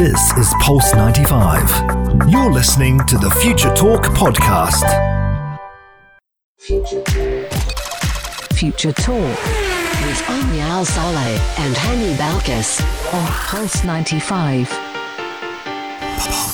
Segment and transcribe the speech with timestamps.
[0.00, 2.30] This is Pulse 95.
[2.30, 4.88] You're listening to the Future Talk podcast.
[6.58, 7.02] Future
[8.92, 12.80] Talk with Omnia Al Saleh and Hani Balkis
[13.12, 14.70] on Pulse 95.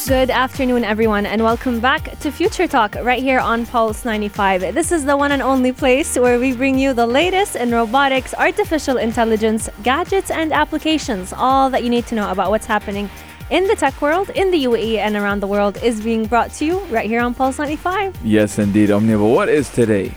[0.09, 4.75] Good afternoon, everyone, and welcome back to Future Talk right here on Pulse 95.
[4.75, 8.35] This is the one and only place where we bring you the latest in robotics,
[8.35, 11.33] artificial intelligence, gadgets, and applications.
[11.33, 13.09] All that you need to know about what's happening
[13.51, 16.65] in the tech world, in the UAE, and around the world is being brought to
[16.65, 18.17] you right here on Pulse 95.
[18.25, 19.19] Yes, indeed, Omnia.
[19.19, 20.13] But what is today?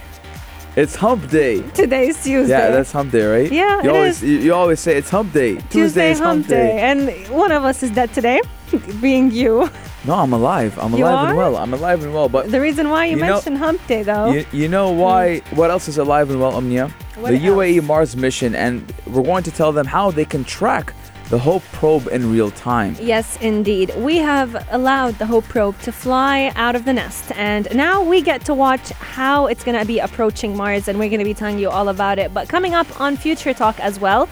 [0.76, 1.62] It's Hump Day.
[1.72, 2.53] Today is Tuesday.
[2.58, 3.52] Yeah, that's Hump Day, right?
[3.52, 4.23] Yeah, You always.
[4.23, 5.58] You, you always say it's Hump Day.
[5.70, 6.80] Tuesday is Hump Day.
[6.80, 8.39] And one of us is dead today,
[9.02, 9.70] being you.
[10.05, 10.77] No, I'm alive.
[10.80, 11.58] I'm You alive and well.
[11.58, 12.30] I'm alive and well.
[12.30, 14.31] But The reason why you, You know- mentioned Hump Day, though.
[14.31, 15.39] you, you know why?
[15.39, 15.55] Hmm.
[15.58, 16.88] What else is alive and well, Omnia?
[17.17, 17.84] What the UAE?
[17.84, 20.94] Mars mission, and we're going to tell them how they can track
[21.29, 22.95] the Hope probe in real time.
[22.99, 23.93] Yes, indeed.
[23.97, 28.21] We have allowed the Hope probe to fly out of the nest, and now we
[28.21, 31.36] get to watch how it's going to be approaching Mars, and we're going to be
[31.36, 32.33] telling you all about it.
[32.33, 34.27] But coming up on Future Talk as well,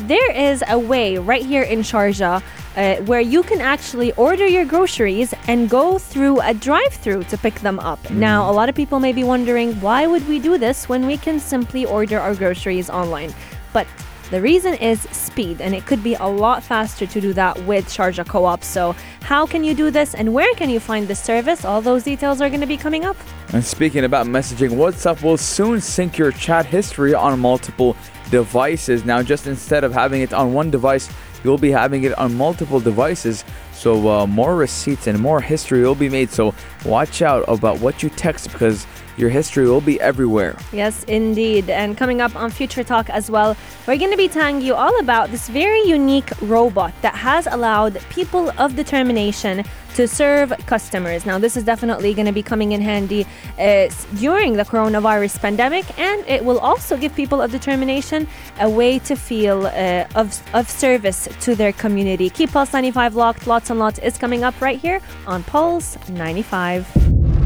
[0.00, 2.42] there is a way right here in Sharjah
[2.76, 7.54] uh, where you can actually order your groceries and go through a drive-through to pick
[7.60, 8.10] them up.
[8.10, 11.16] Now, a lot of people may be wondering, why would we do this when we
[11.16, 13.32] can simply order our groceries online?
[13.72, 13.86] But
[14.34, 17.86] the reason is speed, and it could be a lot faster to do that with
[17.86, 18.64] Sharjah Co-op.
[18.64, 21.64] So, how can you do this, and where can you find this service?
[21.64, 23.16] All those details are going to be coming up.
[23.52, 27.96] And speaking about messaging, WhatsApp will soon sync your chat history on multiple
[28.32, 29.04] devices.
[29.04, 31.08] Now, just instead of having it on one device,
[31.44, 33.44] you'll be having it on multiple devices.
[33.72, 36.30] So, uh, more receipts and more history will be made.
[36.30, 38.84] So, watch out about what you text because
[39.16, 40.56] your history will be everywhere.
[40.72, 41.70] Yes, indeed.
[41.70, 44.98] And coming up on Future Talk as well, we're going to be telling you all
[45.00, 51.24] about this very unique robot that has allowed people of determination to serve customers.
[51.24, 53.26] Now, this is definitely going to be coming in handy
[53.58, 58.26] uh, during the coronavirus pandemic, and it will also give people of determination
[58.60, 62.28] a way to feel uh, of, of service to their community.
[62.28, 63.46] Keep Pulse 95 locked.
[63.46, 67.03] Lots and lots is coming up right here on Pulse 95.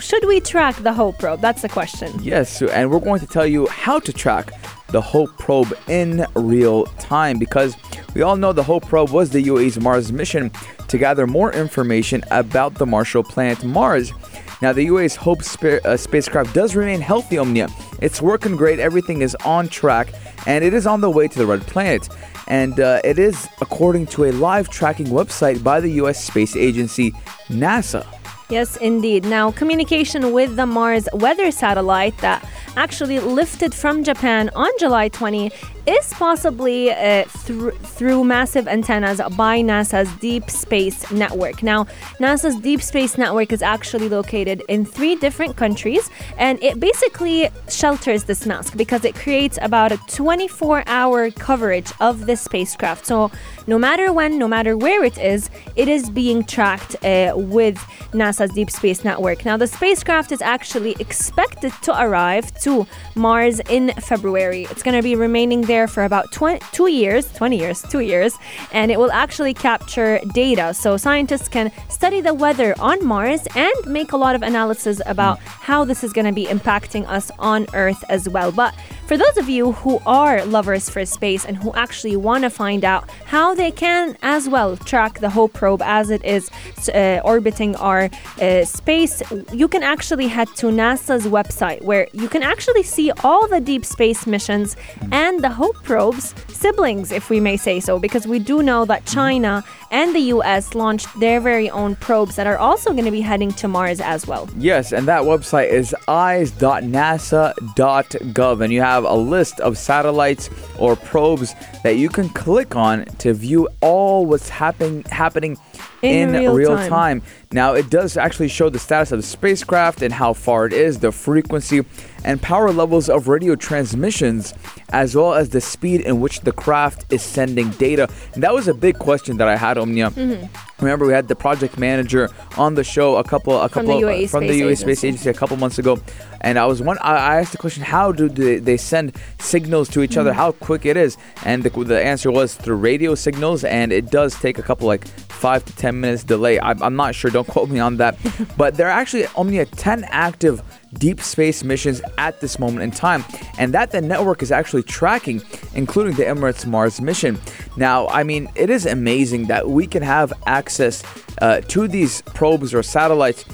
[0.00, 1.40] should we track the Hope probe?
[1.40, 2.12] That's the question.
[2.22, 4.52] Yes, and we're going to tell you how to track
[4.88, 7.76] the Hope probe in real time because
[8.14, 10.50] we all know the Hope probe was the UAE's Mars mission
[10.88, 14.12] to gather more information about the Martial planet Mars.
[14.60, 17.68] Now, the UAE's Hope spa- uh, spacecraft does remain healthy, Omnia.
[18.00, 20.12] It's working great, everything is on track,
[20.46, 22.08] and it is on the way to the red planet.
[22.48, 27.12] And uh, it is according to a live tracking website by the US Space Agency,
[27.48, 28.04] NASA.
[28.50, 29.24] Yes, indeed.
[29.26, 32.42] Now, communication with the Mars weather satellite that
[32.76, 35.50] actually lifted from Japan on July 20
[35.88, 41.62] is possibly uh, thr- through massive antennas by NASA's Deep Space Network.
[41.62, 41.84] Now,
[42.20, 48.24] NASA's Deep Space Network is actually located in three different countries, and it basically shelters
[48.24, 53.06] this mask because it creates about a 24 hour coverage of the spacecraft.
[53.06, 53.30] So,
[53.66, 57.78] no matter when, no matter where it is, it is being tracked uh, with
[58.12, 59.46] NASA's Deep Space Network.
[59.46, 64.66] Now, the spacecraft is actually expected to arrive to Mars in February.
[64.70, 68.34] It's going to be remaining there for about 20, two years, 20 years, two years,
[68.72, 70.74] and it will actually capture data.
[70.74, 75.38] So, scientists can study the weather on Mars and make a lot of analysis about
[75.38, 75.42] mm.
[75.44, 78.50] how this is going to be impacting us on Earth as well.
[78.50, 78.74] But
[79.08, 82.84] for those of you who are lovers for space and who actually want to find
[82.84, 86.50] out how they can as well track the Hope probe as it is
[86.90, 88.10] uh, orbiting our
[88.42, 93.48] uh, space, you can actually head to NASA's website where you can actually see all
[93.48, 94.76] the deep space missions
[95.10, 99.06] and the Hope probe's siblings, if we may say so, because we do know that
[99.06, 103.22] China and the US launched their very own probes that are also going to be
[103.22, 104.50] heading to Mars as well.
[104.58, 111.54] Yes, and that website is eyes.nasa.gov, and you have a list of satellites or probes
[111.82, 115.56] that you can click on to view all what's happening happening
[116.02, 116.90] In real time.
[116.90, 117.22] time.
[117.52, 120.98] Now, it does actually show the status of the spacecraft and how far it is,
[121.00, 121.84] the frequency
[122.24, 124.54] and power levels of radio transmissions,
[124.90, 128.08] as well as the speed in which the craft is sending data.
[128.34, 130.10] And that was a big question that I had, Omnia.
[130.10, 130.46] Mm-hmm.
[130.80, 134.06] Remember, we had the project manager on the show a couple, a From couple the
[134.06, 135.08] UAE from the Space UAE Space Agency.
[135.08, 135.98] Agency a couple months ago,
[136.40, 136.98] and I was one.
[136.98, 140.30] I I asked the question, how do they, they send signals to each other?
[140.30, 140.38] Mm-hmm.
[140.38, 141.16] How quick it is?
[141.44, 145.06] And the, the answer was through radio signals, and it does take a couple like
[145.06, 146.60] five to ten minutes delay.
[146.60, 147.30] I'm, I'm not sure.
[147.30, 148.16] Don't quote me on that,
[148.56, 150.62] but there are actually only a 10 active
[150.94, 153.24] deep space missions at this moment in time,
[153.58, 155.42] and that the network is actually tracking,
[155.74, 157.38] including the Emirates Mars mission.
[157.76, 161.02] Now, I mean, it is amazing that we can have access
[161.40, 163.44] uh, to these probes or satellites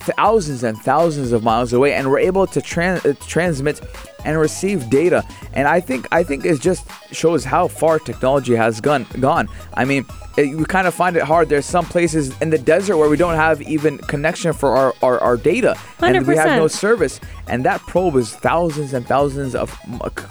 [0.00, 3.80] thousands and thousands of miles away and we're able to uh, transmit
[4.24, 5.24] and receive data
[5.54, 9.84] and i think i think it just shows how far technology has gone gone i
[9.84, 10.04] mean
[10.36, 13.16] it, we kind of find it hard there's some places in the desert where we
[13.16, 17.64] don't have even connection for our, our, our data and we have no service and
[17.64, 19.76] that probe is thousands and thousands of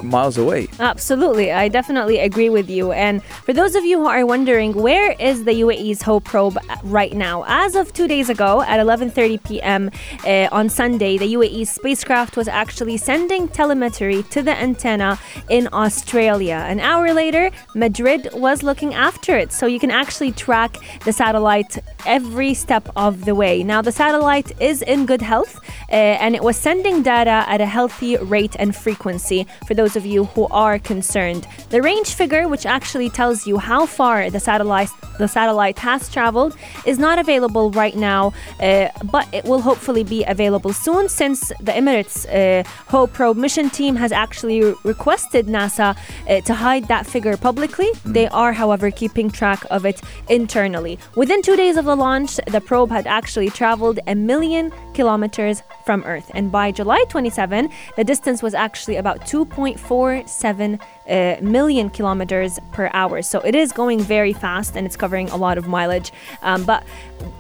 [0.02, 1.52] miles away Absolutely.
[1.52, 2.92] I definitely agree with you.
[2.92, 7.14] And for those of you who are wondering, where is the UAE's Hope probe right
[7.14, 7.46] now?
[7.48, 9.92] As of two days ago at 11:30 p.m.
[10.26, 15.18] Uh, on Sunday, the UAE's spacecraft was actually sending telemetry to the antenna
[15.50, 16.66] in Australia.
[16.68, 19.54] An hour later, Madrid was looking after it.
[19.54, 23.64] So you can actually track the satellite every step of the way.
[23.64, 25.60] Now, the satellite is in good health
[25.90, 30.06] uh, and it was sending data at a healthy rate and frequency for those of
[30.06, 31.48] you who are concerned.
[31.70, 34.90] The range figure, which actually tells you how far the satellite
[35.20, 36.56] the satellite has traveled,
[36.86, 41.74] is not available right now, uh, but it will hopefully be available soon since the
[41.74, 45.98] Emirates uh, Hope probe mission team has actually requested NASA
[46.30, 47.90] uh, to hide that figure publicly.
[48.06, 51.00] They are, however, keeping track of it internally.
[51.16, 56.04] Within two days of the launch, the probe had actually traveled a million kilometers from
[56.04, 62.90] Earth, and by July 27, the distance was actually about 2.47 uh, million kilometers per
[62.94, 63.22] hour.
[63.22, 66.12] So it is going very fast and it's covering a lot of mileage.
[66.42, 66.84] Um, but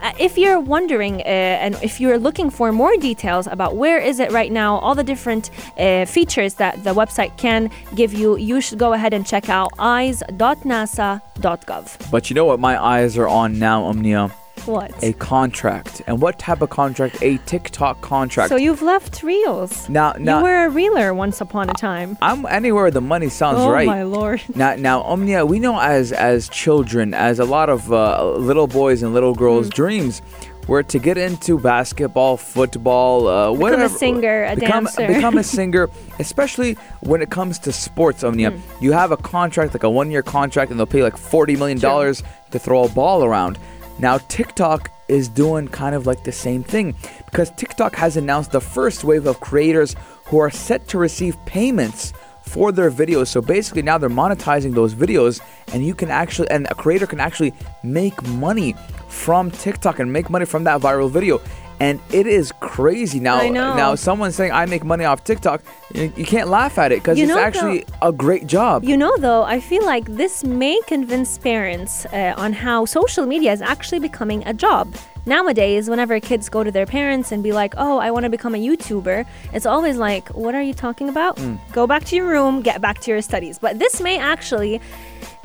[0.02, 4.20] uh, if you're wondering uh, and if you're looking for more details about where is
[4.20, 8.62] it right now, all the different uh, features that the website can give you, you
[8.62, 12.12] should go ahead and check out eyes.nasa.gov.
[12.12, 14.32] but you know what my eyes are on now omnia
[14.68, 14.92] What?
[15.04, 19.88] a contract and what type of contract a tiktok contract So you've left reels.
[19.90, 22.18] Now- now- you were a reeler once upon a time.
[22.22, 23.88] I'm anywhere the money sounds oh right.
[23.88, 24.42] Oh my lord.
[24.56, 29.02] Now, now, Omnia, we know as as children, as a lot of uh, little boys
[29.04, 29.74] and little girls' Mm.
[29.74, 30.22] dreams,
[30.68, 33.84] were to get into basketball, football, uh, whatever.
[33.84, 35.08] Become a singer, a become, dancer.
[35.08, 35.90] Become a singer,
[36.20, 38.52] especially when it comes to sports, Omnia.
[38.52, 38.60] Mm.
[38.82, 42.22] You have a contract, like a one-year contract, and they'll pay like forty million dollars
[42.52, 43.58] to throw a ball around.
[44.00, 48.62] Now, TikTok is doing kind of like the same thing because TikTok has announced the
[48.62, 52.14] first wave of creators who are set to receive payments
[52.44, 53.28] for their videos.
[53.28, 55.40] So basically now they're monetizing those videos
[55.74, 57.54] and you can actually and a creator can actually
[57.84, 58.76] make money
[59.08, 61.42] from TikTok and make money from that viral video.
[61.80, 63.48] And it is crazy now.
[63.50, 67.18] Now, someone saying I make money off TikTok, you, you can't laugh at it because
[67.18, 68.84] it's know, actually a great job.
[68.84, 73.54] You know, though, I feel like this may convince parents uh, on how social media
[73.54, 74.94] is actually becoming a job.
[75.26, 78.56] Nowadays, whenever kids go to their parents and be like, oh, I want to become
[78.56, 81.38] a YouTuber, it's always like, what are you talking about?
[81.38, 81.60] Mm.
[81.72, 83.60] Go back to your room, get back to your studies.
[83.60, 84.82] But this may actually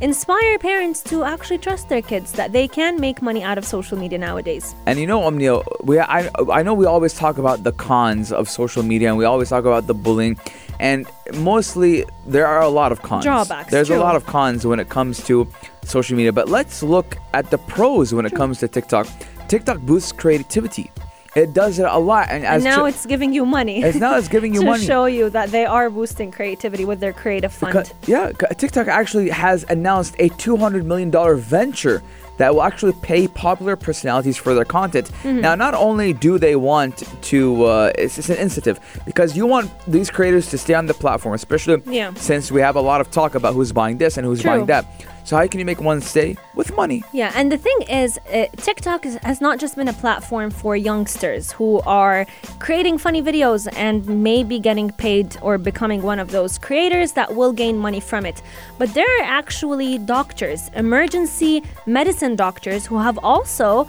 [0.05, 3.97] inspire parents to actually trust their kids that they can make money out of social
[3.97, 4.75] media nowadays.
[4.85, 8.49] And you know, Omnia, we I, I know we always talk about the cons of
[8.49, 10.39] social media and we always talk about the bullying.
[10.79, 13.25] And mostly, there are a lot of cons.
[13.25, 15.49] Drawbacks, There's a lot of cons when it comes to
[15.85, 16.33] social media.
[16.33, 19.07] But let's look at the pros when it comes to TikTok.
[19.49, 20.91] TikTok boosts creativity.
[21.35, 22.29] It does it a lot.
[22.31, 23.83] And, as And now it's giving you money.
[23.83, 24.81] It's now it's giving you to money.
[24.81, 27.73] To show you that they are boosting creativity with their creative fund.
[27.73, 31.11] Because- yeah, TikTok actually has announced a $200 million
[31.41, 32.03] venture
[32.37, 35.09] that will actually pay popular personalities for their content.
[35.23, 35.41] Mm-hmm.
[35.41, 39.71] Now, not only do they want to, uh, it's, it's an incentive because you want
[39.87, 42.13] these creators to stay on the platform, especially Yeah.
[42.15, 44.51] since we have a lot of talk about who's buying this and who's True.
[44.51, 44.85] buying that.
[45.25, 47.03] So, how can you make one stay with money?
[47.13, 50.77] Yeah, and the thing is, uh, TikTok is, has not just been a platform for
[50.77, 52.27] youngsters who are
[52.59, 57.53] creating funny videos and maybe getting paid or becoming one of those creators that will
[57.53, 58.43] gain money from it,
[58.79, 63.89] but there are actually doctors, emergency medicine doctors, who have also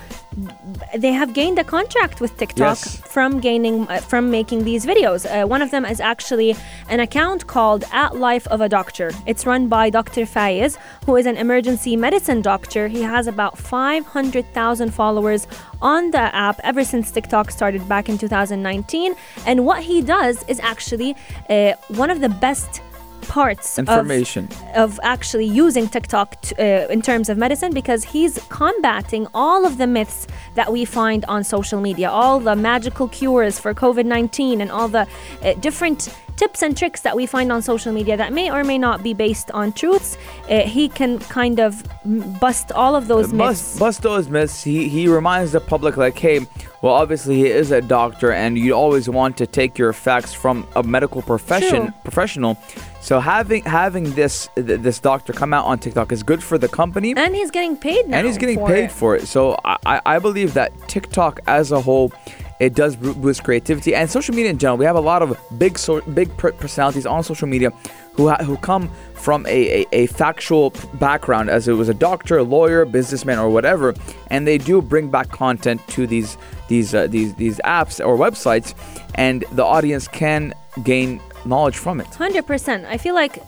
[0.98, 2.98] they have gained a contract with TikTok Yes.
[3.15, 5.25] from gaining uh, from making these videos.
[5.25, 6.56] Uh, one of them is actually
[6.89, 9.12] an account called At Life of a Doctor.
[9.25, 10.25] It's run by Dr.
[10.25, 12.88] Faiz, who is an emergency medicine doctor.
[12.88, 15.48] He has about 500,000 followers
[15.82, 19.15] on the app ever since TikTok started back in 2019.
[19.46, 21.15] And what he does is actually
[21.50, 22.82] uh, one of the best
[23.27, 24.48] parts of- Information.
[24.75, 29.77] of actually using TikTok t- uh, in terms of medicine because he's combating all of
[29.77, 34.62] the myths that we find on social media, all the magical cures for COVID 19
[34.62, 35.08] and all the
[35.44, 38.77] uh, different tips and tricks that we find on social media that may or may
[38.77, 40.18] not be based on truths.
[40.50, 43.38] Uh, he can kind of mm, bust all of those myths.
[43.38, 44.63] Bust, bust those myths.
[44.63, 46.46] He he reminds the public like, hey,
[46.82, 50.68] well, obviously he is a doctor, and you always want to take your facts from
[50.75, 51.94] a medical profession True.
[52.04, 52.58] professional.
[53.01, 56.68] So having having this th- this doctor come out on TikTok is good for the
[56.68, 57.13] company.
[57.15, 58.18] and he's getting paid now.
[58.18, 58.92] and he's getting for paid it.
[58.92, 59.27] for it.
[59.27, 62.12] So I, I I believe that TikTok as a whole,
[62.60, 64.78] it does boost creativity and social media in general.
[64.78, 67.72] We have a lot of big so, big personalities on social media
[68.14, 72.38] who ha- who come from a, a, a factual background as it was a doctor,
[72.38, 73.94] a lawyer, businessman, or whatever,
[74.30, 76.38] and they do bring back content to these
[76.70, 78.74] these uh, these these apps or websites,
[79.16, 82.08] and the audience can gain knowledge from it.
[82.08, 82.86] 100%.
[82.86, 83.44] I feel like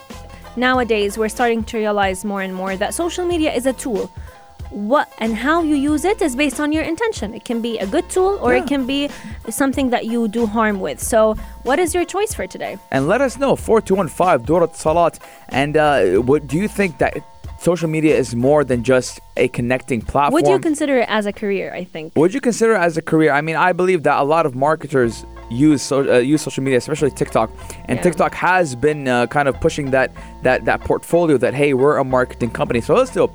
[0.56, 4.12] nowadays we're starting to realize more and more that social media is a tool.
[4.72, 7.34] What and how you use it is based on your intention.
[7.34, 8.64] It can be a good tool or Yeah.
[8.64, 9.10] it can be
[9.50, 11.00] something that you do harm with.
[11.02, 12.78] So, what is your choice for today?
[12.92, 15.20] and let us know 4215 Durat Salat
[15.50, 17.14] and uh, what do you think that
[17.60, 21.34] social media is more than just a connecting platform Would you consider it as a
[21.34, 21.74] career?
[21.74, 22.14] I think.
[22.16, 24.54] would you consider it as a career i mean i believe that a lot of
[24.56, 27.50] marketers use so, uh, use social media especially tiktok
[27.90, 28.04] and Yeah.
[28.04, 30.12] tiktok has been uh, kind of pushing that
[30.44, 33.28] that that portfolio that hey we're a marketing company so let's do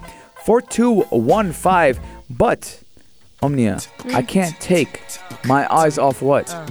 [0.44, 2.82] 4215 but
[3.42, 3.80] omnia
[4.14, 5.02] i can't take
[5.44, 6.66] my eyes off what oh,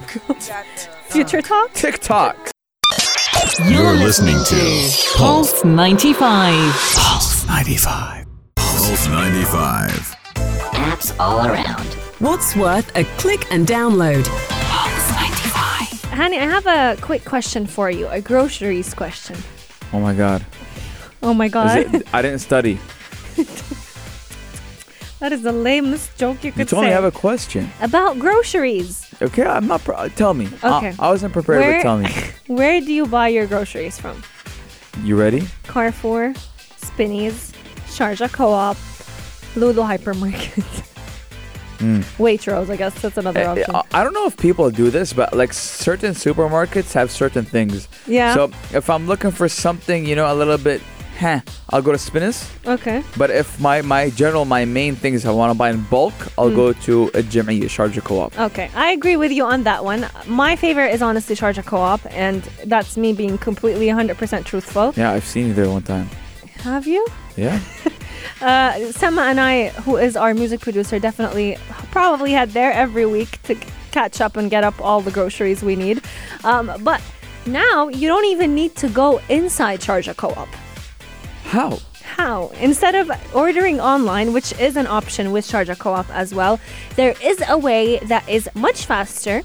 [1.10, 1.42] Future oh.
[1.42, 1.74] talk.
[1.74, 2.52] tiktok
[3.68, 6.74] You're listening to Pulse 95.
[6.96, 8.26] Pulse 95.
[8.56, 9.90] Pulse 95.
[10.72, 11.86] Apps all around.
[12.20, 14.26] What's worth a click and download?
[14.70, 16.12] Pulse 95.
[16.18, 18.08] Hani, I have a quick question for you.
[18.08, 19.36] A groceries question.
[19.92, 20.46] oh my god
[21.24, 22.80] Oh my god, it, i didn't study
[25.22, 27.70] that is the lamest joke you could you told say me i have a question
[27.82, 29.08] about groceries.
[29.22, 29.84] Okay, I'm not.
[29.86, 30.48] Pro- tell me.
[30.64, 30.94] I- Okay.
[31.00, 32.10] I, wasn't prepared, Where- but tell me.
[32.60, 34.24] Where do you buy your groceries from?
[35.04, 35.44] You ready?
[35.64, 36.34] Carrefour,
[36.78, 37.54] Spinneys,
[37.96, 38.78] Sharjah Co-op,
[39.56, 40.66] Lulu Hypermarket,
[41.82, 42.04] Mm.
[42.22, 42.70] Waitrose.
[42.70, 43.76] I guess that's another I, option.
[43.76, 47.88] I- I don't know if people do this, but like certain supermarkets have certain things.
[48.08, 48.34] yeah.
[48.36, 50.82] So if I'm looking for something, you know, a little bit,
[51.22, 52.40] huh, I'll go to Spinneys.
[52.66, 53.04] okay.
[53.18, 56.14] But if my my general my main thing is I want to buy in bulk,
[56.38, 56.56] I'll Mm.
[56.64, 58.32] go to a Jimmy Sharjah Co-op.
[58.50, 60.02] Okay, I agree with you on that one.
[60.28, 62.42] My favorite is honestly Sharjah Co-op, and
[62.74, 64.94] that's me being completely 100% truthful.
[64.98, 66.08] Yeah, I've seen you there one time.
[66.64, 67.06] Have you?
[67.38, 67.60] Yeah.
[68.42, 71.58] Uh, Sema and I, who is our music producer, definitely
[71.92, 73.54] probably head there every week to
[73.92, 76.02] catch up and get up all the groceries we need.
[76.44, 77.02] Um, but
[77.46, 80.48] now you don't even need to go inside Sharjah Co-op.
[81.52, 81.80] How?
[82.04, 82.48] How?
[82.62, 86.62] Instead of ordering online, which is an option with Sharjah Co-op as well,
[86.96, 89.44] there is a way that is much faster.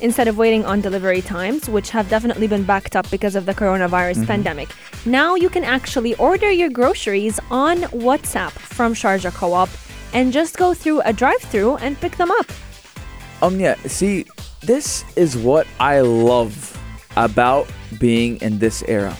[0.00, 3.52] Instead of waiting on delivery times, which have definitely been backed up because of the
[3.52, 4.68] coronavirus pandemic,
[5.04, 9.68] now you can actually order your groceries on WhatsApp from Sharjah Co-op
[10.12, 12.46] and just go through a drive-through and pick them up.
[13.42, 14.24] Um, yeah, see,
[14.60, 16.78] this is what I love
[17.16, 19.16] about being in this era.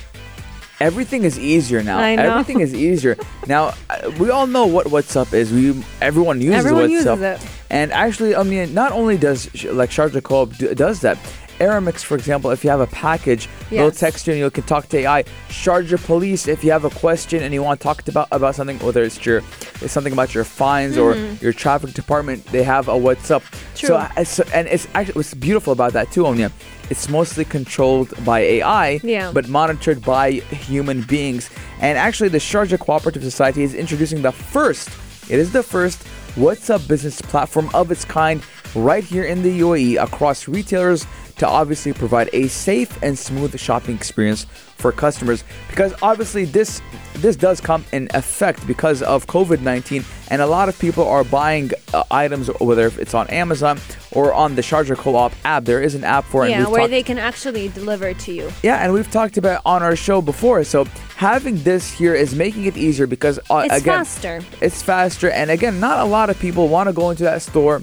[0.80, 1.98] Everything is easier now.
[1.98, 2.22] I know.
[2.22, 3.16] Everything is easier.
[3.46, 5.52] now, uh, we all know what WhatsApp is.
[5.52, 6.90] We everyone uses Everyone WhatsApp.
[6.90, 7.50] uses it.
[7.68, 11.18] And actually, I mean, not only does like Sharjah Co-op do, does that,
[11.58, 14.88] Aramex, for example, if you have a package, they'll text you and you can talk
[14.88, 15.24] to AI.
[15.50, 18.78] Sharjah Police, if you have a question and you want to talk about about something,
[18.78, 19.42] whether it's your
[19.82, 23.42] it's something about your fines or your traffic department, they have a WhatsApp.
[23.42, 23.76] Mm-hmm.
[23.76, 23.88] True.
[23.88, 26.50] So, it's, and it's actually what's beautiful about that too, Omnia.
[26.90, 29.30] It's mostly controlled by AI, Yeah.
[29.32, 31.48] but monitored by human beings.
[31.80, 34.88] And actually, the Sharjah Cooperative Society is introducing the first.
[35.28, 36.02] It is the first
[36.36, 38.42] WhatsApp business platform of its kind
[38.74, 41.06] right here in the UAE across retailers,
[41.40, 44.44] to obviously provide a safe and smooth shopping experience
[44.76, 46.82] for customers because obviously this
[47.16, 51.70] this does come in effect because of COVID-19 and a lot of people are buying
[51.92, 53.78] uh, items whether if it's on Amazon
[54.12, 56.90] or on the Sharjah Co-op app there is an app for it yeah, where talked-
[56.90, 58.50] they can actually deliver to you.
[58.62, 60.62] yeah, and we've talked about it on our show before.
[60.64, 60.84] So
[61.16, 64.40] having this here is making it easier because uh, It's again, faster.
[64.60, 67.80] It's faster, and again, not a lot of people want to go into that store,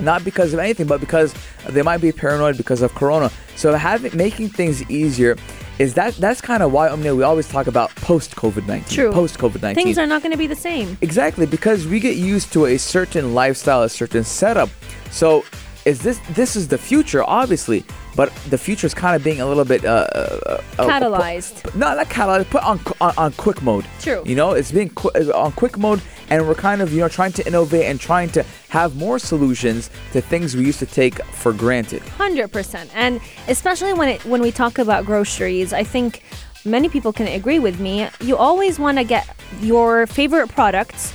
[0.00, 1.34] not because of anything, but because
[1.68, 3.30] they might be paranoid because of Corona.
[3.56, 5.36] So having making things easier
[5.78, 8.94] is that that's kind of why Omnia we always talk about post COVID nineteen.
[8.94, 9.12] True.
[9.12, 9.84] Post COVID nineteen.
[9.84, 10.96] Things are not going to be the same.
[11.00, 14.68] Exactly, because we get used to a certain lifestyle, a certain setup.
[15.10, 15.44] So,
[15.84, 19.46] is this this is the future, obviously, but the future is kind of being a
[19.46, 21.62] little bit uh, uh, uh, Catalyzed.
[21.62, 22.50] Put, no, not catalyzed.
[22.50, 23.86] Put on, on on quick mode.
[24.00, 24.22] True.
[24.24, 27.08] You know, it's being qu- uh, on quick mode, and we're kind of you know
[27.08, 31.22] trying to innovate and trying to have more solutions to things we used to take
[31.26, 32.02] for granted.
[32.02, 36.22] Hundred percent, and especially when it when we talk about groceries, I think
[36.64, 38.08] many people can agree with me.
[38.20, 39.26] You always want to get
[39.60, 41.12] your favorite products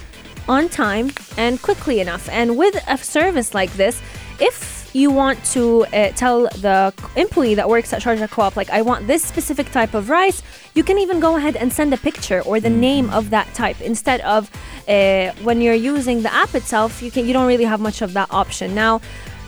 [0.48, 2.30] on time and quickly enough.
[2.30, 4.01] And with a service like this,
[4.39, 8.82] if you want to uh, tell the employee that works at Sharjah Co-op, like I
[8.82, 10.42] want this specific type of rice,
[10.74, 13.80] you can even go ahead and send a picture or the name of that type
[13.82, 14.50] instead of
[14.88, 17.01] uh, when you're using the app itself.
[17.04, 19.00] You can you don't really have much of that option now.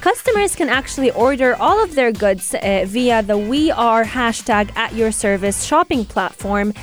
[0.01, 4.93] Customers can actually order all of their goods uh, via the We Are hashtag at
[4.93, 6.73] your service shopping platform.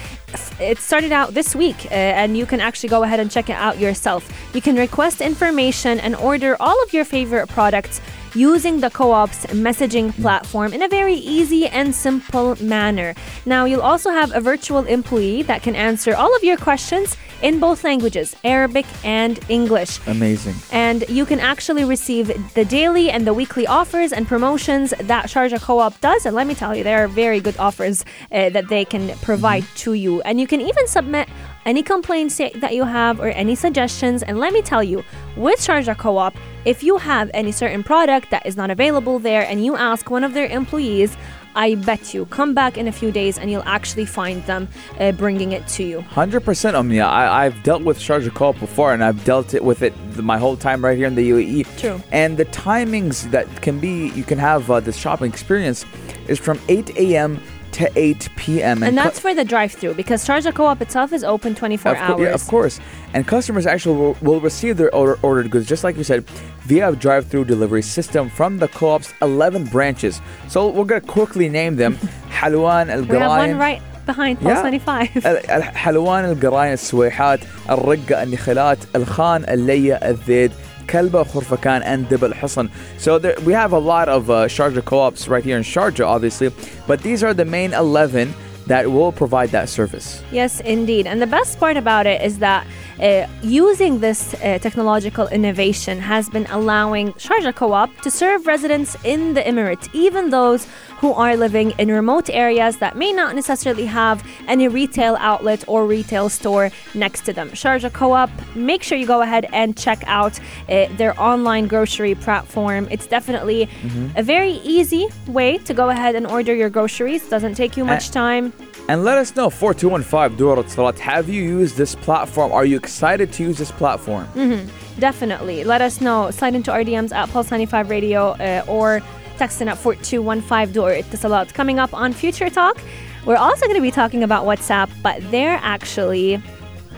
[0.61, 3.57] It started out this week, uh, and you can actually go ahead and check it
[3.57, 4.31] out yourself.
[4.55, 8.03] You can request information and order all of your favorite products
[8.37, 13.15] using the co-op's messaging platform in a very easy and simple manner.
[13.47, 17.59] Now, you'll also have a virtual employee that can answer all of your questions in
[17.59, 20.07] both languages, Arabic and English.
[20.07, 20.55] Amazing.
[20.71, 25.61] And you can actually receive the daily and the weekly offers and promotions that Sharjah
[25.61, 26.27] Co-op does.
[26.27, 29.65] And let me tell you, there are very good offers uh, that they can provide
[29.77, 30.21] to you.
[30.23, 31.29] And you can even submit
[31.65, 34.23] any complaints that you have or any suggestions.
[34.23, 35.05] And let me tell you,
[35.37, 36.35] with Sharjah Co-op,
[36.67, 40.25] if you have any certain product that is not available there and you ask one
[40.25, 41.17] of their employees,
[41.55, 44.69] I bet you come back in a few days and you'll actually find them
[44.99, 46.01] uh, bringing it to you.
[46.03, 47.07] Hundred percent, Omnia.
[47.07, 50.57] I, I've dealt with Sharjah Co-op before, and I've dealt it with it my whole
[50.57, 51.79] time right here in the UAE.
[51.81, 52.03] True.
[52.11, 55.87] And the timings that can be, you can have uh, this shopping experience,
[56.27, 57.41] is from 8 a.m
[57.77, 58.79] to 8 p.m.
[58.79, 61.99] And, and that's cu- for the drive-through because Sharjah Co-op itself is open 24 of
[61.99, 62.21] hours.
[62.21, 62.81] Yeah, of course.
[63.13, 66.25] And customers actually will, will receive their order, ordered goods, just like we said,
[66.63, 70.23] via a drive-through delivery system from the co-op's 11 branches.
[70.49, 71.97] So we're gonna quickly name them:
[72.31, 74.63] Halwan Al We have one right behind Pulse yeah.
[74.63, 75.09] 95.
[75.11, 80.53] Halwan Al Galayan, Suwayhat, Al Rigga, Al Nikhilat, Al Khan, Al Layya, Al Zayd.
[80.87, 82.71] Kalba Khurfakan and Dibal Hassan.
[82.99, 86.07] So there, we have a lot of uh, Sharjah co ops right here in Sharjah,
[86.07, 86.51] obviously,
[86.87, 88.35] but these are the main 11
[88.67, 91.07] that will provide that service Yes, indeed.
[91.07, 92.67] And the best part about it is that
[93.01, 99.35] uh, using this uh, technological innovation has been allowing Sharjah Co-op to serve residents in
[99.35, 100.67] the Emirates, even those
[100.99, 105.87] who are living in remote areas that may not necessarily have any retail outlet or
[105.87, 107.51] retail store next to them.
[107.51, 112.89] Sharjah Co-op, make sure you go ahead and check out uh, their online grocery platform.
[112.91, 113.69] It's definitely
[114.17, 117.29] a very easy way to go ahead and order your groceries.
[117.29, 118.53] Doesn't take you much time.
[118.89, 122.53] And let us know, 4215 Duar have you used this platform?
[122.53, 124.27] Are you excited to use this platform?
[124.29, 125.01] Mm-hmm.
[125.01, 125.65] Definitely.
[125.65, 126.31] Let us know.
[126.31, 129.03] Slide into RDMs at Pulse 95 Radio uh, or
[129.39, 132.79] text in at 4215 Duar Coming up on Future Talk,
[133.27, 136.41] we're also going to be talking about WhatsApp, but they're actually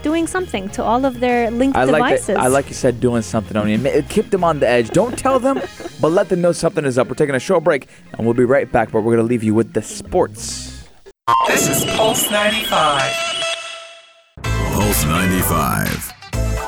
[0.02, 2.26] doing something to all of their linked I like devices.
[2.26, 3.56] That, I like you said doing something.
[3.56, 4.90] I mean, keep them on the edge.
[4.90, 5.60] Don't tell them,
[6.02, 7.08] but let them know something is up.
[7.08, 8.92] We're taking a short break, and we'll be right back.
[8.92, 10.67] But we're going to leave you with the sports.
[11.46, 13.02] This is Pulse 95.
[14.42, 15.86] Pulse 95.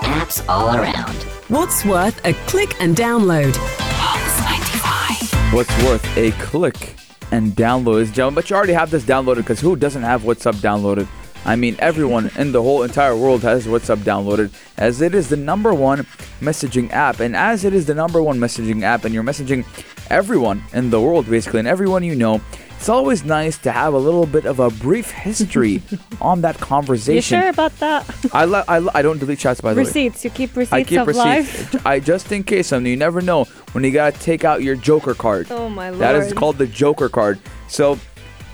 [0.03, 1.17] Apps all around.
[1.49, 3.55] What's worth a click and download?
[3.79, 5.55] Pulse 95.
[5.55, 6.95] What's worth a click
[7.31, 10.57] and download is gentlemen, but you already have this downloaded because who doesn't have WhatsApp
[10.57, 11.09] downloaded?
[11.47, 15.39] I mean, everyone in the whole entire world has WhatsApp downloaded, as it is the
[15.39, 16.01] number one
[16.41, 17.21] messaging app.
[17.21, 19.65] And as it is the number one messaging app, and you're messaging
[20.11, 22.43] everyone in the world basically, and everyone you know,
[22.81, 25.83] it's always nice to have a little bit of a brief history
[26.21, 27.15] on that conversation.
[27.15, 27.41] you conversation.
[27.43, 28.35] sure about that?
[28.35, 29.87] I, li- I, li- I don't delete chats by the way.
[29.87, 30.25] receipts.
[30.25, 31.75] You keep receipts I keep of receipts.
[31.75, 31.87] life.
[31.87, 32.91] I just in case something.
[32.91, 35.49] You never know when you gotta take out your Joker card.
[35.51, 36.01] Oh my lord.
[36.01, 37.39] That is called the Joker card.
[37.69, 37.99] So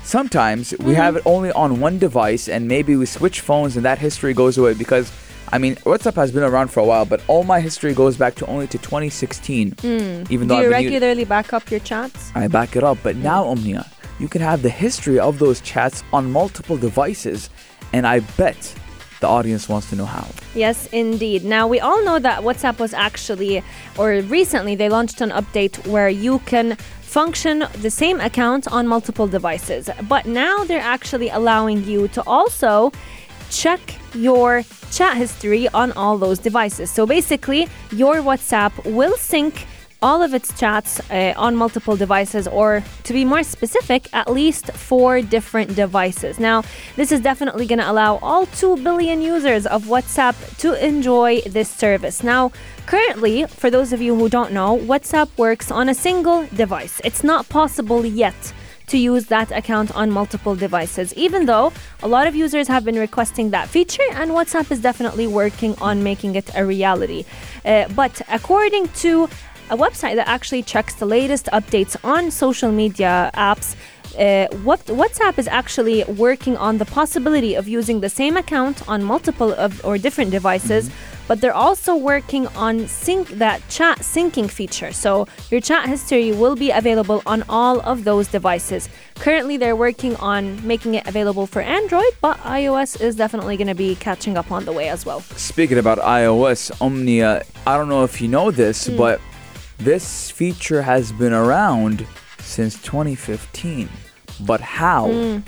[0.02, 0.92] sometimes we Mm-hmm.
[0.94, 4.58] have it only on one device, and maybe we switch phones, and that history goes
[4.58, 5.10] away because
[5.52, 8.34] I mean, WhatsApp has been around for a while, but all my history goes back
[8.36, 9.74] to only to 2016.
[9.84, 10.24] Even Hmm.
[10.24, 12.32] Do though you I've been u- regularly back up your chats?
[12.34, 12.98] I back it up.
[13.04, 13.86] But now, Omnia,
[14.18, 17.50] you can have the history of those chats on multiple devices,
[17.92, 18.74] and I bet
[19.20, 20.26] the audience wants to know how.
[20.54, 21.44] Yes, indeed.
[21.44, 23.62] Now, we all know that WhatsApp was actually,
[23.98, 29.26] or recently, they launched an update where you can function the same account on multiple
[29.26, 29.88] devices.
[30.08, 32.92] But now they're actually allowing you to also
[33.50, 33.80] check
[34.14, 36.90] your chat history on all those devices.
[36.90, 39.66] So basically, your WhatsApp will sync
[40.06, 44.70] all of its chats uh, on multiple devices, or to be more specific, at least
[44.70, 46.38] four different devices.
[46.38, 46.62] Now,
[46.94, 51.68] this is definitely going to allow all 2 billion users of WhatsApp to enjoy this
[51.68, 52.22] service.
[52.22, 52.52] Now,
[52.86, 57.00] currently, for those of you who don't know, WhatsApp works on a single device.
[57.02, 58.52] It's not possible yet
[58.86, 61.72] to use that account on multiple devices, even though
[62.04, 66.04] a lot of users have been requesting that feature, and WhatsApp is definitely working on
[66.04, 67.24] making it a reality.
[67.64, 69.28] Uh, but according to
[69.70, 73.74] a website that actually checks the latest updates on social media apps.
[74.16, 79.04] Uh, what, WhatsApp is actually working on the possibility of using the same account on
[79.04, 80.90] multiple of, or different devices,
[81.28, 84.90] but they're also working on sync that chat syncing feature.
[84.92, 88.88] So your chat history will be available on all of those devices.
[89.16, 93.74] Currently, they're working on making it available for Android, but iOS is definitely going to
[93.74, 95.20] be catching up on the way as well.
[95.20, 98.96] Speaking about iOS, Omnia, I don't know if you know this, Hmm.
[98.96, 99.20] but
[99.78, 102.06] this feature has been around
[102.38, 103.88] since 2015.
[104.40, 105.10] But how?
[105.10, 105.38] Hmm.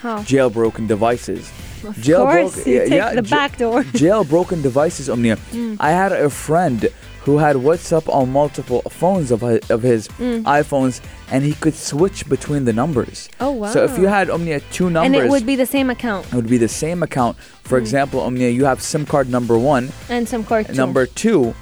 [0.00, 0.18] How?
[0.18, 1.50] Jailbroken devices.
[1.84, 3.82] Of course, you take the back door.
[3.92, 5.36] jailbroken devices, Omnia.
[5.52, 5.76] Mm.
[5.80, 6.88] I had a friend
[7.22, 10.42] who had WhatsApp on multiple phones of his, of his Mm.
[10.44, 13.28] iPhones, and he could switch between the numbers.
[13.40, 13.68] Oh, wow!
[13.72, 16.34] So if you had Omnia two numbers, And it would be the same account it
[16.34, 17.36] would be the same account.
[17.64, 17.82] For Mm.
[17.82, 20.74] example, Omnia, you have SIM card number one, and SIM card two.
[20.74, 21.54] number two.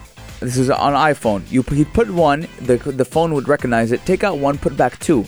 [0.44, 1.42] This is on iPhone.
[1.50, 4.04] You p- he put one, the the phone would recognize it.
[4.07, 5.24] Take out one, put back two,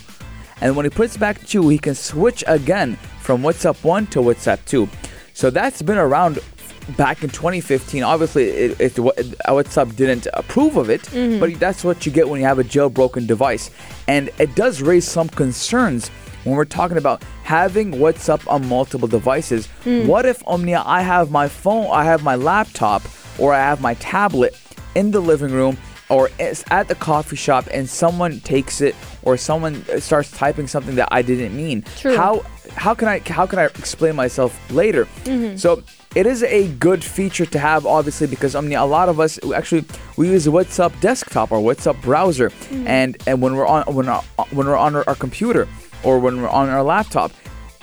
[0.60, 4.60] and when he puts back two, he can switch again from WhatsApp one to WhatsApp
[4.66, 4.88] two.
[5.32, 6.38] So that's been around
[6.96, 8.02] back in 2015.
[8.02, 11.40] Obviously, it, it, WhatsApp didn't approve of it, Mhm.
[11.40, 13.70] but that's what you get when you have a jailbroken device,
[14.08, 16.08] and it does raise some concerns
[16.44, 19.68] when we're talking about having WhatsApp on multiple devices.
[19.84, 20.06] Mm.
[20.06, 23.02] What if Omnia, I have my phone, I have my laptop,
[23.38, 24.54] or I have my tablet
[24.98, 25.76] in the living room
[26.08, 30.94] or it's at the coffee shop and someone takes it or someone starts typing something
[31.00, 31.84] that I didn't mean.
[32.02, 32.16] True.
[32.16, 32.32] How
[32.84, 35.04] how can I how can I explain myself later?
[35.24, 35.56] Mm-hmm.
[35.56, 35.82] So
[36.20, 39.32] it is a good feature to have, obviously, because I mean a lot of us
[39.60, 39.84] actually
[40.16, 42.86] we use WhatsApp desktop or WhatsApp browser, Mhm.
[42.86, 44.22] and and when we're on when our,
[44.56, 45.68] when we're on our, our computer
[46.06, 47.30] or when we're on our laptop,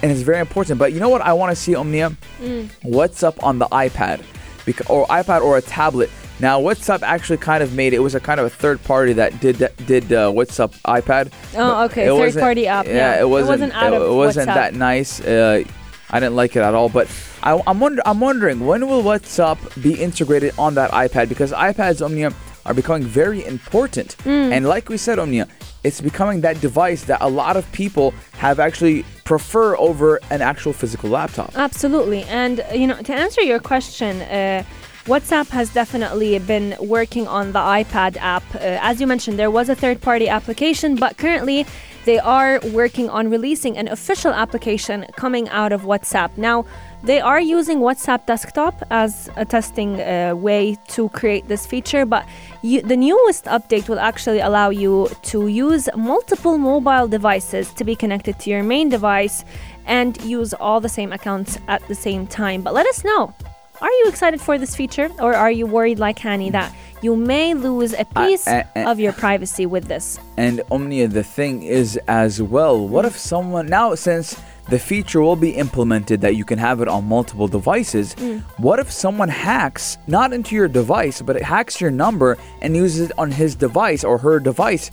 [0.02, 0.80] and it's very important.
[0.80, 2.10] But you know what I want to see, Omnia?
[2.42, 2.70] Mm.
[2.98, 4.18] WhatsApp on the iPad,
[4.66, 6.10] because or iPad or a tablet.
[6.44, 9.40] Now, WhatsApp actually kind of made it was a kind of a third party that
[9.40, 11.32] did did uh, WhatsApp iPad.
[11.56, 13.16] Oh, okay, it third party app, Yeah, yeah.
[13.16, 13.50] it It wasn't.
[13.62, 14.56] wasn't out it, of it wasn't WhatsApp.
[14.56, 15.12] that nice.
[15.22, 15.64] Uh,
[16.12, 16.90] I didn't like it at all.
[16.90, 17.08] But
[17.42, 22.06] I, I'm wonder, I'm wondering when will WhatsApp be integrated on that iPad because iPads
[22.06, 22.34] Omnia
[22.66, 24.18] are becoming very important.
[24.26, 24.52] Mm.
[24.52, 25.48] And like we said, Omnia,
[25.86, 28.14] it's becoming that device that a lot of people
[28.46, 31.52] have actually prefer over an actual physical laptop.
[31.56, 32.24] Absolutely.
[32.24, 34.64] And, you know, to answer your question, uh,
[35.06, 38.44] WhatsApp has definitely been working on the iPad app.
[38.56, 41.66] Uh, as you mentioned, there was a third party application, but currently
[42.06, 46.38] they are working on releasing an official application coming out of WhatsApp.
[46.38, 46.66] Now,
[47.04, 52.26] they are using WhatsApp Desktop as a testing uh, way to create this feature, but
[52.62, 57.94] you, the newest update will actually allow you to use multiple mobile devices to be
[57.94, 59.44] connected to your main device
[59.86, 62.62] and use all the same accounts at the same time.
[62.62, 63.34] But let us know.
[63.82, 67.54] Are you excited for this feature or are you worried like Hani that you may
[67.54, 70.20] lose a piece uh, uh, of your privacy with this?
[70.38, 75.36] And Omnia, the thing is as well, what if someone now since the feature will
[75.36, 78.42] be implemented that you can have it on multiple devices, Mm.
[78.58, 83.10] what if someone hacks not into your device, but it hacks your number and uses
[83.10, 84.92] it on his device or her device?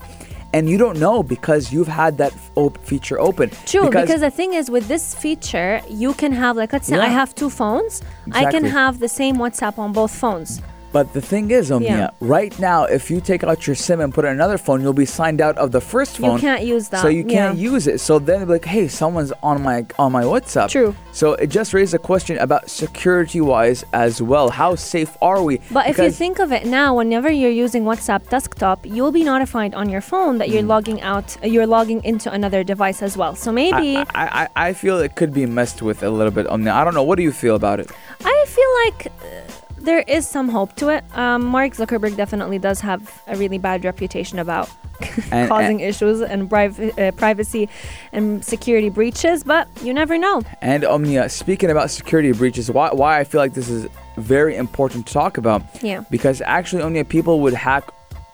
[0.53, 3.51] And you don't know because you've had that op- feature open.
[3.67, 7.07] True, because, the thing is, with this feature, you can have, like, let's say I
[7.07, 10.61] have two phones, I can have the same WhatsApp on both phones.
[10.93, 12.11] But the thing is, Omnia, Yeah.
[12.21, 15.07] right now, if you take out your SIM and put in another phone, you'll be
[15.07, 16.35] signed out of the first phone.
[16.35, 17.71] You can't use that, So you can't yeah.
[17.73, 18.01] use it.
[18.01, 20.69] So then, like, hey, someone's on my on my WhatsApp.
[20.69, 20.95] True.
[21.13, 24.51] So it just raised a question about security-wise as well.
[24.51, 25.61] How safe are we?
[25.71, 29.75] But if you think of it now, whenever you're using WhatsApp desktop, you'll be notified
[29.75, 30.53] on your phone that Mm.
[30.53, 33.35] you're logging out, you're logging into another device as well.
[33.35, 34.05] So maybe I,
[34.43, 36.47] I, I, feel it could be messed with a little bit.
[36.47, 37.03] Omnia, I don't know.
[37.03, 37.91] What do you feel about it?
[38.25, 39.13] I feel like
[39.81, 41.05] there is some hope to it.
[41.17, 44.71] Um, Mark Zuckerberg definitely does have a really bad reputation about
[45.33, 47.69] And- causing issues and uh, privacy
[48.13, 50.43] and security breaches, but you never know.
[50.61, 55.07] And Omnia, speaking about security breaches, why, why I feel like this is very important
[55.07, 55.63] to talk about.
[55.83, 56.05] Yeah.
[56.11, 57.91] Because actually, Omnia, people would hack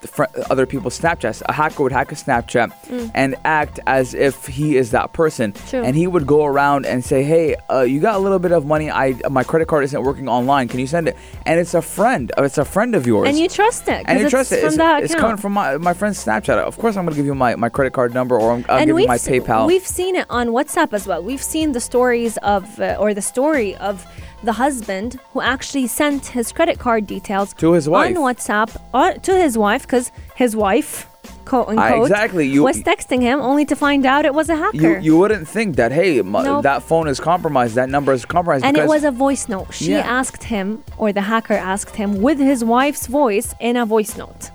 [0.07, 1.43] fr- other people's Snapchats.
[1.47, 2.73] A hacker would hack a Snapchat
[3.15, 5.53] and act as if he is that person.
[5.53, 5.71] Mm.
[5.71, 5.83] True.
[5.85, 8.65] And he would go around and say, "Hey, uh, you got a little bit of
[8.67, 8.91] money.
[8.91, 10.69] I my credit card isn't working online.
[10.69, 12.33] Can you send it?" And it's a friend.
[12.39, 13.29] uh, It's a friend of yours.
[13.29, 14.05] And you trust it.
[14.07, 14.61] and you it's trust it.
[14.61, 16.57] From It's, that it's coming from my, my friend's Snapchat.
[16.59, 18.99] Of course, I'm gonna give you my, my credit card number, or I'm, I'll give
[19.01, 19.67] you my PayPal.
[19.67, 21.23] We've seen it on WhatsApp as well.
[21.23, 24.07] We've seen the stories of, uh, or the story of
[24.45, 28.17] the husband who actually sent his credit card details To his wife.
[28.17, 31.07] on WhatsApp uh, to his wife because his wife,
[31.45, 32.47] quote unquote, Ah, exactly.
[32.47, 34.99] You- was texting him only to find out it was a hacker.
[34.99, 36.63] you wouldn't think that hey m- Nope.
[36.65, 39.69] that phone is compromised that number is compromised and it was a voice note.
[39.73, 40.01] She Yeah.
[40.21, 44.51] asked him, or the hacker asked him, with his wife's voice in a voice note.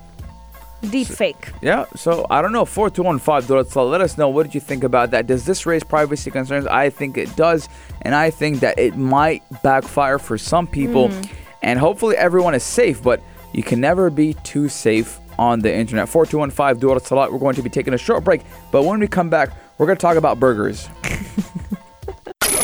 [0.90, 1.50] Deep fake.
[1.62, 5.12] yeah so i don't know 4215 Dorothy, let us know what did you think about
[5.12, 7.68] that does this raise privacy concerns i think it does
[8.02, 11.30] and i think that it might backfire for some people Mm.
[11.62, 16.08] and hopefully everyone is safe but you can never be too safe on the internet
[16.08, 18.42] 4215 Dorothy, we're going to be taking a short break
[18.72, 20.88] but when we come back we're going to talk about burgers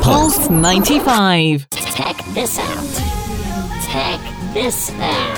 [0.01, 1.69] Pulse 95.
[1.71, 3.83] Check this out.
[3.91, 4.21] Check
[4.55, 5.38] this out.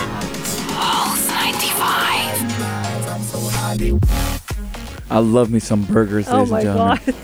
[5.10, 7.14] I love me some burgers Oh ladies my and gentlemen god.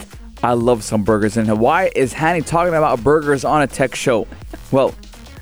[0.43, 1.37] I love some burgers.
[1.37, 4.27] And why is Hani talking about burgers on a tech show?
[4.71, 4.93] Well,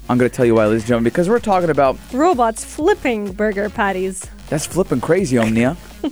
[0.10, 3.32] I'm going to tell you why, ladies and gentlemen, because we're talking about Robots flipping
[3.32, 4.26] burger patties.
[4.50, 5.78] that's flipping crazy, Omnia.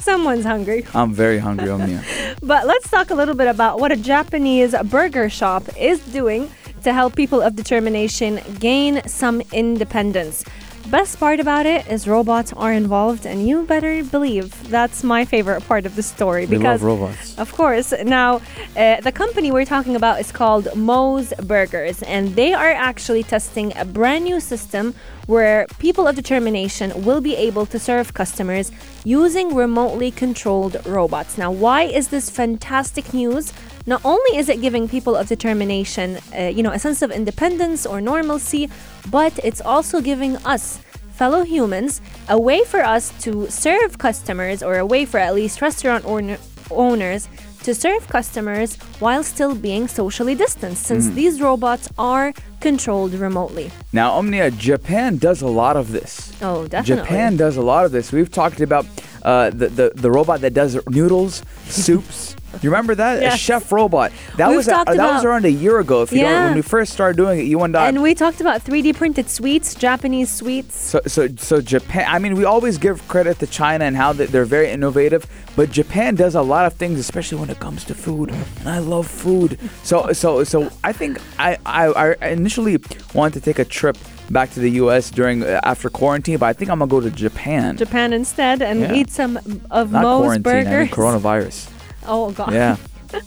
[0.00, 0.86] Someone's hungry.
[0.94, 2.02] I'm very hungry, Omnia.
[2.42, 6.50] But let's talk a little bit about what a Japanese burger shop is doing
[6.84, 10.42] to help people of determination gain some independence.
[10.88, 15.64] Best part about it is robots are involved, and you better believe that's my favorite
[15.68, 17.38] part of the story We because love robots.
[17.38, 17.92] of course.
[18.02, 18.40] Now,
[18.76, 23.72] uh, the company we're talking about is called Moe's Burgers, and they are actually testing
[23.76, 24.94] a brand new system
[25.26, 28.72] where people of determination will be able to serve customers
[29.04, 31.38] using remotely controlled robots.
[31.38, 33.52] Now, why is this fantastic news?
[33.90, 37.84] Not only is it giving people of determination, uh, you know, a sense of independence
[37.84, 38.70] or normalcy,
[39.10, 40.78] but it's also giving us
[41.10, 45.60] fellow humans a way for us to serve customers or a way for at least
[45.60, 46.38] restaurant owner,
[46.70, 47.28] owners
[47.64, 51.14] to serve customers while still being socially distanced since Mm.
[51.16, 53.72] these robots are controlled remotely.
[53.92, 56.32] Now, Omnia, Japan does a lot of this.
[56.40, 57.02] Oh, definitely.
[57.02, 58.12] Japan does a lot of this.
[58.12, 58.86] We've talked about
[59.22, 62.36] uh, the, the the robot that does noodles, soups.
[62.62, 63.18] You remember that?
[63.18, 63.38] A Yes.
[63.38, 64.10] chef robot.
[64.36, 66.02] That We've was a, that was around a year ago.
[66.02, 67.86] If you don't, when we first started doing it, you and I.
[67.86, 70.74] And we talked about 3D printed sweets, Japanese sweets.
[70.76, 72.06] So, so, so Japan.
[72.08, 75.70] I mean, we always give credit to China and how they- they're very innovative, but
[75.70, 78.30] Japan does a lot of things, especially when it comes to food.
[78.58, 79.56] And I love food.
[79.84, 81.86] So, so, so I think I, I,
[82.20, 82.78] I initially
[83.14, 83.96] wanted to take a trip
[84.30, 85.10] back to the U.S.
[85.10, 87.76] during uh, after quarantine, but I think I'm gonna go to Japan.
[87.76, 88.94] Japan instead and Yeah.
[88.94, 89.36] eat some
[89.70, 90.52] of Not Moe's quarantine.
[90.52, 90.90] I mean burgers.
[90.96, 91.70] coronavirus.
[92.06, 92.52] oh god.
[92.52, 92.76] Yeah.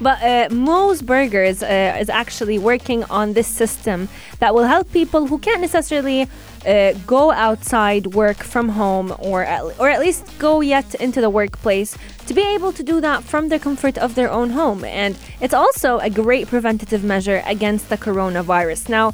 [0.00, 5.26] But uh, Moe's Burgers uh, is actually working on this system that will help people
[5.26, 6.28] who can't necessarily
[6.66, 11.30] uh, go outside, work from home, or at, or at least go yet into the
[11.30, 14.84] workplace to be able to do that from the comfort of their own home.
[14.84, 18.88] And it's also a great preventative measure against the coronavirus.
[18.88, 19.12] Now,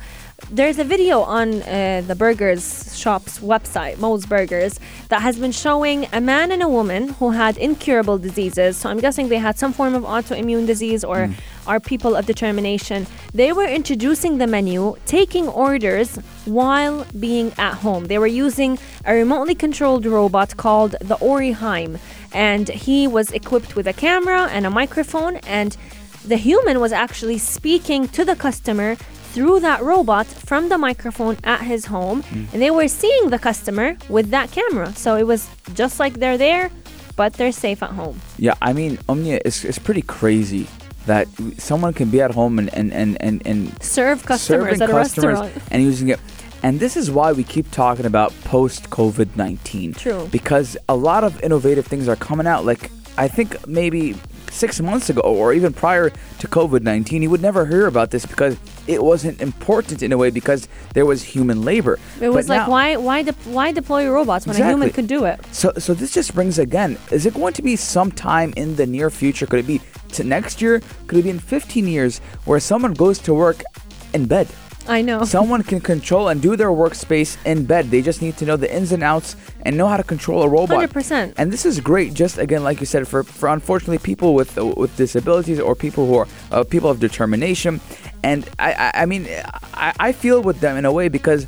[0.51, 6.07] there's a video on uh, the burgers shop's website, Moe's Burgers, that has been showing
[6.13, 8.77] a man and a woman who had incurable diseases.
[8.77, 11.31] So I'm guessing they had some form of autoimmune disease or
[11.67, 13.07] are people of determination.
[13.33, 18.07] They were introducing the menu, taking orders while being at home.
[18.07, 21.99] They were using a remotely controlled robot called the OriHime,
[22.33, 25.77] and he was equipped with a camera and a microphone and
[26.25, 28.97] the human was actually speaking to the customer
[29.33, 32.53] through that robot from the microphone at his home mm.
[32.53, 36.39] and they were seeing the customer with that camera so it was just like they're
[36.39, 36.71] there
[37.17, 40.67] but they're safe at home Yeah, I mean, Omnia, it's, it's pretty crazy
[41.07, 44.93] that someone can be at home and and and and, and serve customers at a
[44.93, 46.21] customers restaurant and using it.
[46.63, 49.95] And this is why we keep talking about post COVID 19.
[49.95, 50.29] True.
[50.31, 52.65] Because a lot of innovative things are coming out.
[52.65, 54.15] Like, I think maybe
[54.61, 56.07] six months ago or even prior
[56.41, 58.55] to COVID 19, you would never hear about this because
[58.87, 61.95] it wasn't important in a way because there was human labor.
[62.21, 65.09] it was But like now- why why de- why deploy robots when a human could
[65.17, 66.91] do it So, so this just brings again.
[67.11, 69.47] Is it going to be sometime in the near future?
[69.51, 69.81] Could it be
[70.17, 70.75] to next year?
[71.07, 73.59] Could it be in 15 years where someone goes to work
[74.13, 74.47] in bed?
[74.89, 75.25] I know.
[75.39, 77.91] Someone can control and do their workspace in bed.
[77.91, 80.49] They just need to know the ins and outs and know how to control a
[80.49, 80.91] robot.
[80.91, 81.35] 100%.
[81.37, 82.15] And this is great.
[82.15, 86.17] Just again, like you said, for, for unfortunately people with with disabilities or people who
[86.17, 87.81] are uh, people of determination.
[88.23, 89.27] And I, I, I mean,
[89.75, 91.47] I, I feel with them in a way because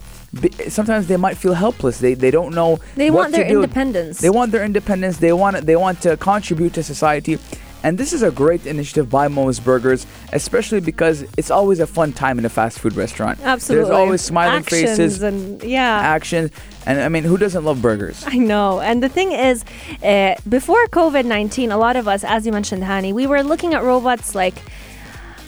[0.69, 1.99] sometimes they might feel helpless.
[1.99, 2.79] They they don't know.
[2.97, 4.21] They what want their independence.
[4.21, 5.19] They want their independence.
[5.19, 7.39] They want they want to contribute to society.
[7.83, 12.13] And this is a great initiative by Moe's Burgers, especially because it's always a fun
[12.13, 13.41] time in a fast food restaurant.
[13.43, 13.85] Absolutely.
[13.85, 15.99] There's always smiling Actions faces, and yeah.
[15.99, 16.51] action,
[16.87, 18.25] and I mean, who doesn't love burgers?
[18.27, 18.81] I know.
[18.81, 19.65] And the thing is,
[20.03, 23.75] uh, before COVID 19, a lot of us, as you mentioned, Hani, we were looking
[23.75, 24.55] at robots like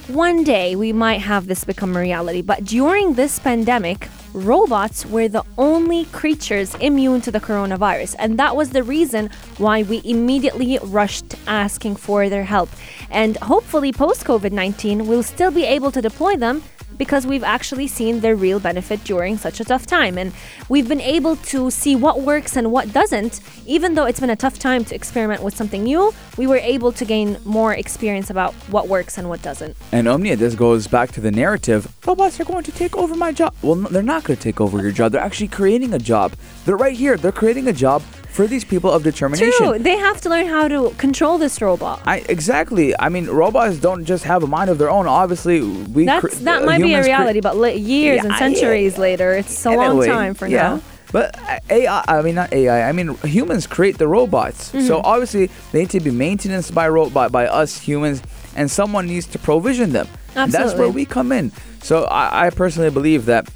[0.09, 2.43] one day we might have this become a reality.
[2.43, 8.17] But during this pandemic, robots were the only creatures immune to the coronavirus.
[8.19, 12.69] And that was the reason why we immediately rushed asking for their help.
[13.11, 16.63] And hopefully, post COVID 19, we'll still be able to deploy them
[16.97, 20.19] because we've actually seen their real benefit during such a tough time.
[20.19, 20.33] And
[20.69, 23.41] we've been able to see what works and what doesn't.
[23.67, 26.93] Even though it's been a tough time to experiment with something new, we were able
[26.93, 29.77] to gain more experience about what works and what doesn't.
[29.93, 33.33] And Omnia, this goes back to the narrative robots are going to take over my
[33.33, 33.55] job.
[33.63, 35.13] Well, no, they're not going to take over your job.
[35.13, 36.33] They're actually creating a job.
[36.65, 37.17] They're right here.
[37.17, 38.03] They're creating a job
[38.35, 39.53] for these people of determination.
[39.57, 42.03] True, they have to learn how to control this robot.
[42.05, 42.87] I exactly.
[42.99, 45.07] I mean, robots don't just have a mind of their own.
[45.07, 48.33] Obviously, we That's, cre- that uh, might be a cre- reality, but li- years and
[48.33, 49.01] Yeah, centuries yeah.
[49.01, 50.63] later, it's a long time for yeah.
[50.63, 50.81] now.
[51.13, 52.89] But uh, AI, I mean not AI.
[52.89, 54.65] I mean humans create the robots.
[54.73, 55.07] So Mm-hmm.
[55.07, 58.21] obviously they need to be maintained by robot by, us humans,
[58.57, 60.09] and someone needs to provision them.
[60.35, 61.53] And That's where we come in.
[61.83, 63.49] So I, I personally believe that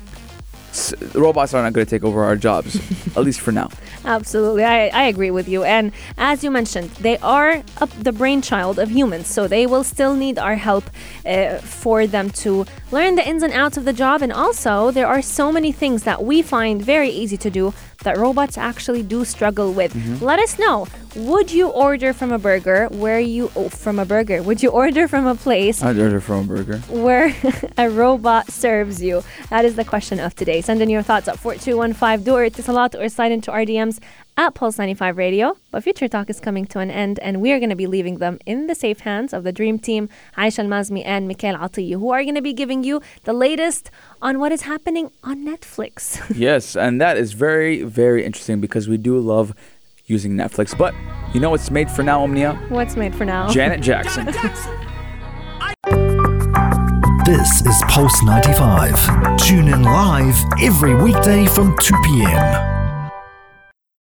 [1.15, 2.77] robots are not going to take over our jobs,
[3.17, 3.71] at least for now.
[4.05, 5.65] Absolutely, I, I agree with you.
[5.65, 10.15] And as you mentioned, they are up the brainchild of humans, so they will still
[10.15, 10.85] need our help
[11.27, 14.23] uh, for them to learn the ins and outs of the job.
[14.23, 18.17] And also, there are so many things that we find very easy to do that
[18.17, 19.95] robots actually do struggle with.
[20.23, 20.87] Let us know.
[21.19, 24.41] Would you order from a burger where you oh, from a burger?
[24.41, 26.79] Would you order from a place I'd order from a burger.
[26.89, 27.35] where
[27.77, 29.25] a robot serves you?
[29.51, 30.61] That is the question of today.
[30.61, 33.99] Send in your thoughts at 4215 do it a lot or slide into our DMs
[34.37, 35.57] at Pulse 95 Radio.
[35.73, 38.19] But Future Talk is coming to an end, and we are going to be leaving
[38.19, 42.11] them in the safe hands of the Dream Team, Aisha Al-Mazmi and Mikhail Atiyi, who
[42.11, 43.91] are going to be giving you the latest
[44.23, 46.23] on what is happening on Netflix.
[46.37, 49.53] yes, and that is very very interesting because we do love
[50.09, 50.77] using Netflix.
[50.77, 50.95] But
[51.33, 52.55] you know what's made for now, Omnia?
[52.69, 53.49] What's made for now?
[53.49, 54.29] Janet Jackson.
[57.29, 59.37] This is Pulse 95.
[59.37, 62.78] Tune in live every weekday from 2 p.m.